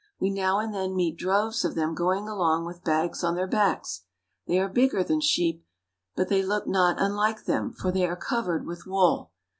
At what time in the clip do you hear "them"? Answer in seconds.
1.75-1.93, 7.45-7.71